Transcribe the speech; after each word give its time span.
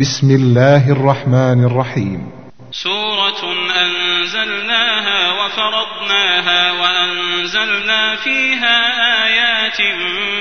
بسم 0.00 0.30
الله 0.30 0.90
الرحمن 0.90 1.64
الرحيم. 1.64 2.30
سورة 2.70 3.42
أنزلناها 4.42 5.32
وفرضناها 5.32 6.72
وأنزلنا 6.72 8.16
فيها 8.16 8.78
آيات 9.26 9.80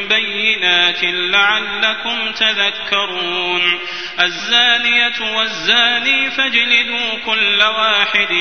بينات 0.09 0.99
لعلكم 1.03 2.31
تذكرون 2.31 3.79
الزانية 4.19 5.37
والزاني 5.37 6.31
فاجلدوا 6.31 7.19
كل 7.25 7.63
واحد 7.63 8.31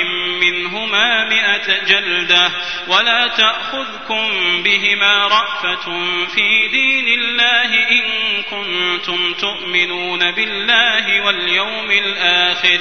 منهما 0.41 1.25
مئة 1.29 1.85
جلدة 1.85 2.51
ولا 2.89 3.27
تأخذكم 3.29 4.63
بهما 4.63 5.29
رأفة 5.29 5.85
في 6.27 6.69
دين 6.69 7.21
الله 7.21 7.91
إن 7.91 8.43
كنتم 8.43 9.35
تؤمنون 9.35 10.33
بالله 10.33 11.27
واليوم 11.27 11.91
الآخر 11.91 12.81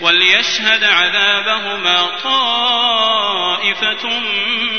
وليشهد 0.00 0.84
عذابهما 0.84 2.15
طائفة 2.22 4.08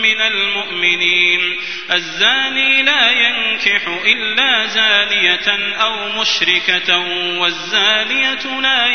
من 0.02 0.22
المؤمنين 0.22 1.58
الزاني 1.92 2.84
لا 2.84 3.12
ينكح 3.12 3.88
إلا 4.06 4.66
زانية 4.66 5.76
أو 5.84 6.22
مشركة 6.22 6.98
والزانية 7.40 8.60
لا 8.62 8.86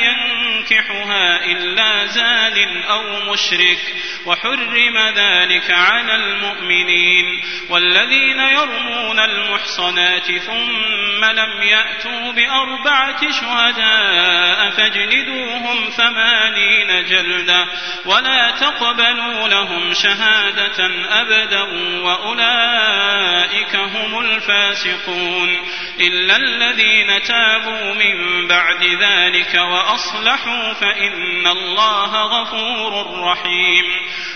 ينكحها 0.63 1.45
إلا 1.45 2.07
زان 2.07 2.83
أو 2.83 3.33
مشرك 3.33 3.79
وحرم 4.27 4.99
ذلك 5.17 5.71
على 5.71 6.15
المؤمنين. 6.15 7.43
والذين 7.69 8.41
يرمون 8.41 9.19
المحصنات 9.19 10.33
ثم 10.33 11.25
لم 11.25 11.63
يأتوا 11.63 12.33
بأربعة 12.33 13.21
شهداء 13.41 14.71
فاجلدوهم 14.71 15.91
ثمانين 15.91 17.05
جلدة 17.05 17.67
ولا 18.07 18.51
تقبلوا 18.51 19.49
لهم 19.49 19.95
شهادة 19.95 20.91
أبدا 21.09 21.63
وأولئك 22.03 23.77
هم 23.77 24.21
الفاسقون. 24.21 25.63
إلا 26.01 26.37
الذين 26.37 27.23
تابوا 27.23 27.95
من 27.95 28.49
بعد 28.49 28.85
ذلك 28.85 29.55
وأصلحوا 29.55 30.52
فإن 30.81 31.47
الله 31.47 32.23
غفور 32.23 33.21
رحيم. 33.21 33.85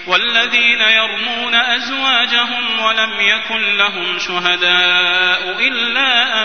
والذين 0.07 0.81
يرمون 0.81 1.55
أزواجهم 1.55 2.81
ولم 2.81 3.21
يكن 3.21 3.77
لهم 3.77 4.19
شهداء 4.19 5.57
إلا 5.69 6.45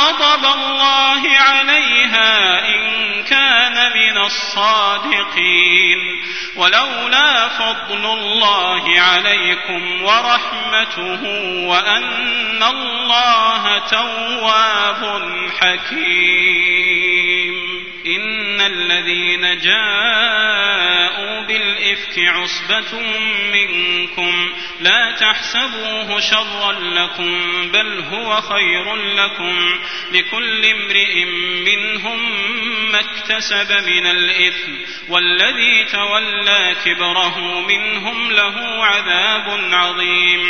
غضب 0.01 0.45
الله 0.45 1.21
عليها 1.29 2.59
إن 2.67 3.23
كان 3.23 3.91
من 3.93 4.17
الصادقين. 4.17 5.97
ولولا 6.55 7.47
فضل 7.47 8.05
الله 8.05 8.99
عليكم 8.99 10.01
ورحمته 10.03 11.23
وأن 11.67 12.63
الله 12.63 13.79
تواب 13.79 15.21
حكيم. 15.61 17.55
إن 18.05 18.61
الذين 18.61 19.57
جاءوا 19.57 20.70
بالإفك 22.15 22.19
عصبة 22.19 23.01
منكم 23.53 24.53
لا 24.79 25.15
تحسبوه 25.19 26.19
شرا 26.19 26.71
لكم 26.71 27.67
بل 27.71 27.99
هو 27.99 28.41
خير 28.41 28.95
لكم 28.95 29.79
لكل 30.11 30.65
امرئ 30.65 31.25
منهم 31.65 32.19
ما 32.91 32.99
اكتسب 32.99 33.71
من 33.71 34.05
الإثم 34.05 34.71
والذي 35.09 35.83
تولى 35.83 36.75
كبره 36.85 37.59
منهم 37.61 38.31
له 38.31 38.85
عذاب 38.85 39.59
عظيم 39.73 40.41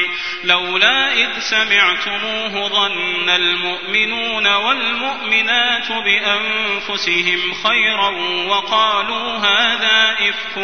لولا 0.44 1.14
إذ 1.14 1.40
سمعتموه 1.40 2.68
ظن 2.68 3.30
المؤمنون 3.30 4.48
والمؤمنات 4.48 5.92
بأنفسهم 5.92 7.54
خيرا 7.54 8.10
وقالوا 8.48 9.38
هذا 9.38 10.18
إفك 10.30 10.58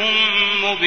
مبين 0.64 0.87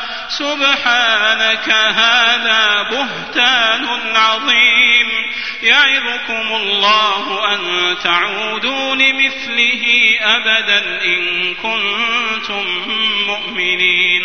سبحانك 0.37 1.69
هذا 1.69 2.81
بهتان 2.81 3.87
عظيم. 4.15 5.31
يعظكم 5.63 6.55
الله 6.55 7.53
أن 7.53 7.95
تعودوا 8.03 8.95
لمثله 8.95 9.85
أبدا 10.21 11.05
إن 11.05 11.53
كنتم 11.55 12.65
مؤمنين. 13.27 14.21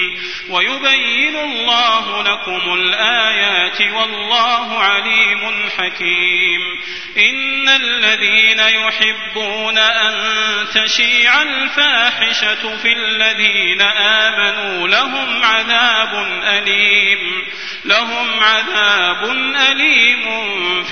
ويبين 0.48 1.36
الله 1.36 2.22
لكم 2.22 2.74
الآيات 2.74 3.80
والله 3.80 4.78
عليم 4.78 5.70
حكيم. 5.78 6.60
إن 7.18 7.68
الذين 7.68 8.58
يحبون 8.58 9.78
أن 9.78 10.14
تشيع 10.74 11.42
الفاحشة 11.42 12.76
في 12.76 12.92
الذين 12.92 13.82
آمنوا 13.82 14.88
لهم 14.88 15.44
عذاب 15.44 16.42
أليم. 16.44 17.46
لهم 17.84 18.40
عذاب 18.40 19.24
أليم 19.70 20.25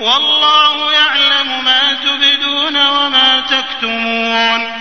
والله 0.00 0.92
يعلم 0.92 1.64
ما 1.64 1.96
تبدون 2.04 2.86
وما 2.86 3.40
تكتمون. 3.40 4.72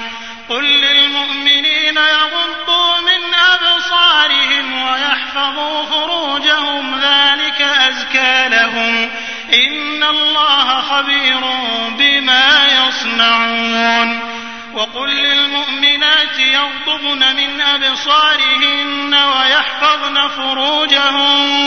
قل 0.49 0.63
للمؤمنين 0.63 1.97
يغضوا 1.97 3.01
من 3.01 3.33
أبصارهم 3.53 4.83
ويحفظوا 4.83 5.85
فروجهم 5.85 6.99
ذلك 6.99 7.61
أزكى 7.61 8.49
لهم. 8.49 9.09
إن 9.53 10.03
الله 10.03 10.81
خبير 10.81 11.41
بما 11.89 12.67
يصنعون. 12.67 14.37
وقل 14.73 15.09
للمؤمنات 15.09 16.39
يغضبن 16.39 17.35
من 17.35 17.61
أبصارهن 17.61 19.15
ويحفظن 19.15 20.27
فروجهن 20.27 21.66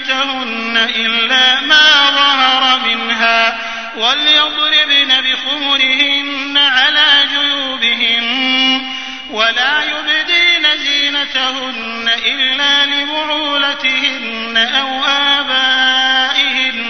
زينتهن 0.00 0.76
إلا 0.76 1.60
ما 1.60 2.10
ظهر 2.10 2.78
منها 2.78 3.58
وليضربن 3.96 5.20
بخمرهن 5.20 6.58
على 6.58 7.06
جيوبهن 7.30 8.86
ولا 9.30 9.82
يبدين 9.82 10.76
زينتهن 10.76 12.10
إلا 12.26 12.86
لبعولتهن 12.86 14.56
أو 14.56 15.04
آبائهن 15.04 16.86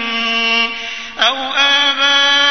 أو 1.19 1.53
آباء 1.53 2.50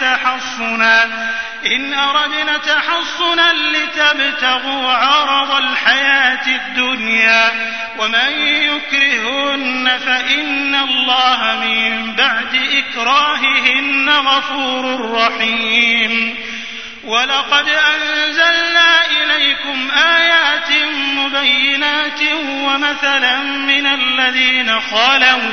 تحصنا 0.00 1.04
إن 1.66 1.94
أردنا 1.94 2.56
تحصنا 2.56 3.52
لتبتغوا 3.52 4.92
عرض 4.92 5.56
الحياة 5.56 6.46
الدنيا. 6.46 7.50
ومن 7.98 8.30
يكرهن 8.46 9.98
فإن 10.06 10.74
الله 10.74 11.58
من 11.60 12.14
بعد 12.14 12.68
إكراههن 12.72 14.10
غفور 14.10 15.10
رحيم. 15.14 16.36
ولقد 17.04 17.68
أنزلنا 17.68 19.06
إليكم 19.06 19.90
آيات 19.90 20.86
مبينات 21.16 22.22
ومثلا 22.48 23.36
من 23.42 23.86
الذين 23.86 24.80
خلوا 24.80 25.52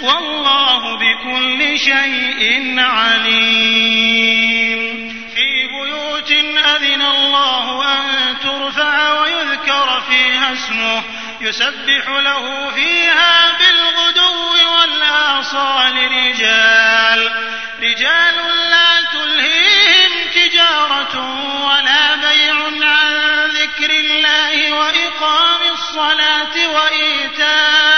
والله 0.00 0.96
بكل 0.96 1.78
شيء 1.78 2.74
عليم. 2.78 4.38
في 5.34 5.66
بيوت 5.66 6.30
أذن 6.66 7.02
الله 7.02 7.84
أن 7.92 8.38
ترفع 8.42 9.20
ويذكر 9.20 10.02
فيها 10.10 10.52
اسمه 10.52 11.02
يسبح 11.40 12.08
له 12.08 12.70
فيها 12.70 13.56
بالغدو 13.58 14.52
والآصال 14.78 15.94
رجال. 16.12 17.30
رجال 17.82 18.34
لا 18.70 19.00
تلهيهم 19.12 20.10
تجارة 20.34 21.14
ولا 21.66 22.14
بيع 22.14 22.54
عن 22.88 23.14
ذكر 23.48 23.90
الله 23.90 24.72
وإقام 24.72 25.72
الصلاة 25.72 26.28
الزكاة 27.38 27.97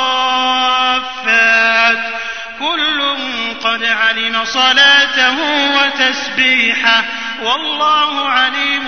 علم 4.11 4.45
صلاته 4.45 5.37
وتسبيحه 5.77 7.03
والله 7.43 8.29
عليم 8.29 8.85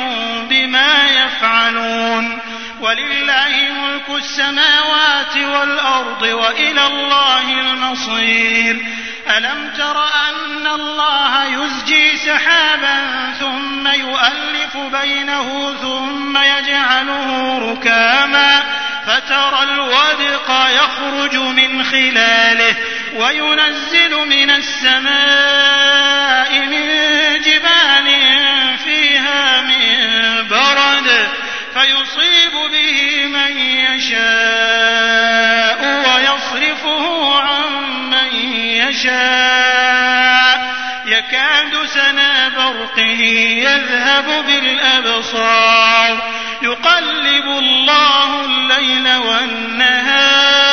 بما 0.50 1.10
يفعلون. 1.10 2.40
ولله 2.80 3.72
ملك 3.82 4.10
السماوات 4.10 5.38
والأرض 5.38 6.22
وإلى 6.22 6.88
الله 6.88 7.52
المصير. 7.62 8.86
ألم 9.38 9.72
تر 9.78 10.04
أن 10.04 10.68
الله 10.68 11.44
يزجي 11.46 12.18
سحابا 12.18 13.00
ثم 13.40 13.88
يؤلف 13.88 14.78
بينه 15.02 15.76
ثم 15.82 16.38
يجعله 16.38 17.58
ركاما 17.72 18.64
فترى 19.08 19.64
الودق 19.64 20.52
يخرج 20.70 21.36
من 21.36 21.84
خلاله 21.84 22.76
وينزل 23.16 24.28
من 24.28 24.50
السماء 24.50 26.60
من 26.60 26.88
جبال 27.42 28.08
فيها 28.84 29.62
من 29.62 30.48
برد 30.48 31.30
فيصيب 31.74 32.54
به 32.72 33.26
من 33.26 33.58
يشاء 33.58 35.80
ويصرفه 36.08 37.06
عن 37.42 37.72
من 38.10 38.36
يشاء. 38.56 40.74
يكاد 41.06 41.86
سنا 41.86 42.50
برقه 42.50 43.20
يذهب 43.64 44.46
بالأبصار. 44.46 46.32
يقلب 46.62 47.46
الله 47.46 48.46
الليل 48.46 49.16
والنهار 49.16 50.73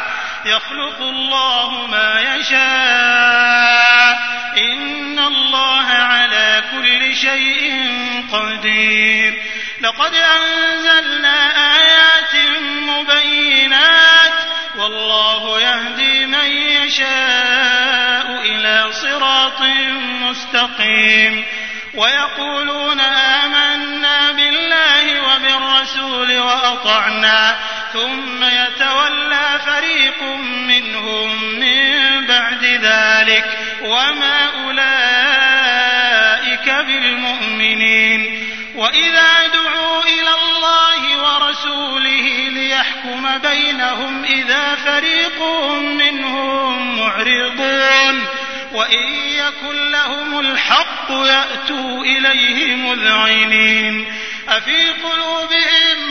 يخلق 0.45 1.01
الله 1.01 1.87
ما 1.87 2.35
يشاء. 2.35 4.19
إن 4.57 4.91
شيء 7.15 7.89
قدير. 8.33 9.43
لقد 9.81 10.15
أنزلنا 10.15 11.51
آيات 11.75 12.45
مبينات. 12.71 14.31
والله 14.77 15.61
يهدي 15.61 16.25
من 16.25 16.51
يشاء 16.51 18.41
إلى 18.43 18.93
صراط 18.93 19.61
مستقيم. 20.21 21.45
ويقولون 21.93 22.99
آمنا 22.99 24.31
بالله 24.31 25.21
وبالرسول 25.21 26.37
وأطعنا. 26.37 27.57
ثم 27.93 28.43
يتولى 28.43 29.59
فريق 29.65 30.23
منهم 30.43 31.43
من 31.59 32.25
بعد 32.25 32.63
ذلك 32.63 33.45
وما 33.81 34.49
أولئك 34.65 34.81
بالمؤمنين. 36.69 38.47
وإذا 38.75 39.47
دعوا 39.47 40.03
إلى 40.03 40.33
الله 40.41 41.23
ورسوله 41.23 42.49
ليحكم 42.49 43.37
بينهم 43.37 44.23
إذا 44.23 44.75
فريق 44.75 45.43
منهم 45.81 46.99
معرضون. 46.99 48.27
وإن 48.71 49.07
يكن 49.13 49.91
لهم 49.91 50.39
الحق 50.39 51.11
يأتوا 51.11 52.03
إليه 52.03 52.75
مذعنين. 52.75 54.13
أفي 54.49 54.89
قلوبهم 54.89 56.10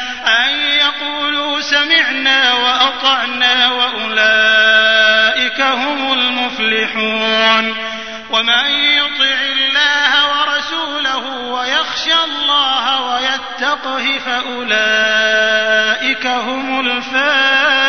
أن 0.27 0.49
يقولوا 0.59 1.61
سمعنا 1.61 2.53
وأطعنا 2.53 3.71
وأولئك 3.71 5.61
هم 5.61 6.13
المفلحون. 6.13 7.75
ومن 8.29 8.65
يطع 8.69 9.41
الله 9.41 10.11
ورسوله 10.29 11.25
ويخشى 11.27 12.13
الله 12.13 13.01
ويتقه 13.01 14.19
فأولئك 14.25 15.47
هم 16.27 16.79
الفائزون. 16.79 17.81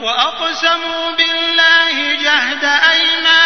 وأقسموا 0.00 1.10
بالله 1.10 2.14
جهد 2.14 2.64
أيمانهم 2.64 3.37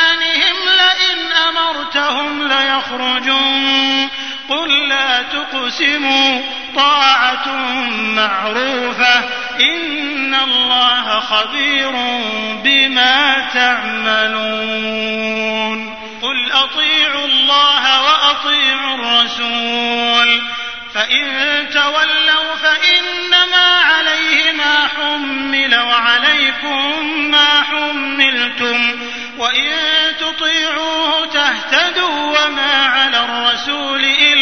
تقسموا 5.22 6.40
طاعة 6.76 7.56
معروفة 7.92 9.18
إن 9.60 10.34
الله 10.34 11.20
خبير 11.20 11.90
بما 12.64 13.48
تعملون. 13.54 15.02
قل 16.22 16.52
أطيعوا 16.52 17.24
الله 17.24 18.02
وأطيعوا 18.02 18.94
الرسول. 18.94 20.42
فإن 20.94 21.26
تولوا 21.72 22.54
فإنما 22.62 23.76
عليه 23.82 24.52
ما 24.52 24.88
حمل 24.96 25.78
وعليكم 25.78 27.06
ما 27.30 27.62
حملتم. 27.62 28.98
وإن 29.38 29.72
تطيعوه 30.20 31.26
تهتدوا 31.26 32.38
وما 32.38 32.86
على 32.86 33.20
الرسول 33.20 34.04
إلا 34.04 34.41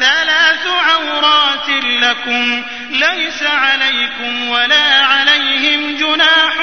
ثلاث 0.00 0.66
عورات 0.66 1.68
لكم 1.84 2.62
ليس 2.90 3.42
عليكم 3.42 4.48
ولا 4.48 5.04
عليهم 5.04 5.96
جناح 5.96 6.54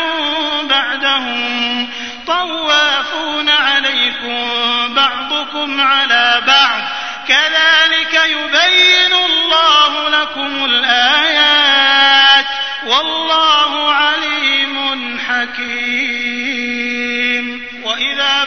بعدهم. 0.64 1.90
طوافون 2.28 3.50
عليكم 3.50 4.50
بعضكم 4.94 5.82
على 5.82 6.42
بعض. 6.48 6.82
كذلك 7.28 8.14
يبين 8.14 9.14
الله 9.14 10.10
لكم 10.10 10.66
الآيات. 10.66 12.46
والله 12.86 13.92
عليم 13.92 15.20
حكيم. 15.30 16.27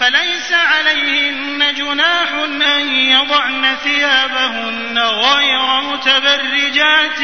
فليس 0.00 0.52
عليهن 0.52 1.74
جناح 1.74 2.32
أن 2.66 2.88
يضعن 2.88 3.76
ثيابهن 3.84 4.98
غير 4.98 5.80
متبرجات 5.80 7.20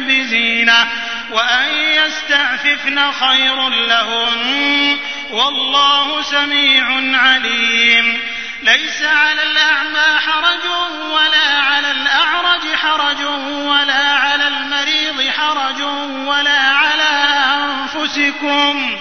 بزينة 0.00 0.88
وأن 1.30 1.74
يستعففن 1.74 3.12
خير 3.12 3.68
لهن 3.68 4.96
والله 5.30 6.22
سميع 6.22 6.86
عليم. 7.18 8.20
ليس 8.62 9.02
على 9.02 9.42
الأعمى 9.42 10.20
حرج 10.20 10.66
ولا 11.10 11.60
على 11.60 11.90
الأعرج 11.90 12.74
حرج 12.74 13.22
ولا 13.48 14.12
على 14.12 14.48
المريض 14.48 15.30
حرج 15.30 15.82
ولا 16.26 16.60
على 16.60 17.34
أنفسكم 17.54 18.96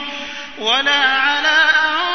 ولا 0.58 1.06
على 1.06 1.47
أنفسكم 1.47 2.14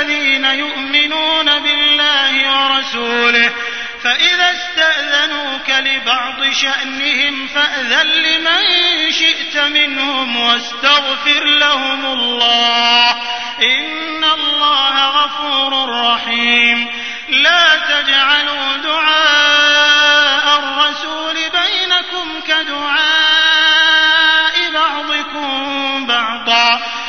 الذين 0.00 0.44
يؤمنون 0.44 1.58
بالله 1.58 2.52
ورسوله 2.52 3.52
فإذا 4.04 4.50
استأذنوك 4.50 5.70
لبعض 5.70 6.52
شأنهم 6.52 7.48
فأذن 7.48 8.06
لمن 8.06 8.62
شئت 9.12 9.56
منهم 9.56 10.36
واستغفر 10.36 11.44
لهم 11.44 12.06
الله. 12.06 13.10
إن 13.62 14.24
الله 14.24 15.06
غفور 15.06 16.00
رحيم. 16.12 16.86
لا 17.28 17.76
تجعلوا 17.76 18.76
دعاء 18.76 20.58
الرسول 20.58 21.34
بينكم 21.34 22.40
كدعاء 22.48 22.98
بعضكم 24.74 26.06
بعضا. 26.06 26.80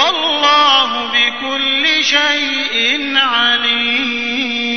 والله 0.00 1.06
بكل 1.12 2.04
شيء 2.04 3.16
عليم. 3.16 4.69